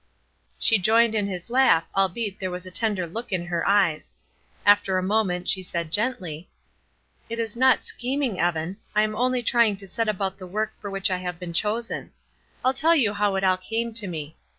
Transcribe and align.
She 0.57 0.79
joined 0.79 1.13
in 1.13 1.27
his 1.27 1.51
laugh 1.51 1.87
albeit, 1.95 2.39
there 2.39 2.49
was 2.49 2.65
a 2.65 2.71
tender 2.71 3.05
look 3.05 3.31
in 3.31 3.45
her 3.45 3.67
eyes. 3.67 4.15
After 4.65 4.97
a 4.97 5.03
moment, 5.03 5.47
she 5.47 5.61
said, 5.61 5.91
gently: 5.91 6.49
"It 7.29 7.37
is 7.37 7.55
not 7.55 7.83
scheming, 7.83 8.39
Evan; 8.39 8.77
I 8.95 9.03
am 9.03 9.15
only 9.15 9.43
trying 9.43 9.77
to 9.77 9.87
set 9.87 10.09
about 10.09 10.39
the 10.39 10.47
work 10.47 10.73
for 10.81 10.89
which 10.89 11.11
I 11.11 11.17
have 11.17 11.37
been 11.37 11.53
chosen. 11.53 12.13
I'll 12.65 12.73
tell 12.73 12.95
you 12.95 13.13
how 13.13 13.35
it 13.35 13.43
all 13.43 13.57
came 13.57 13.93
to 13.93 14.07
me. 14.07 14.35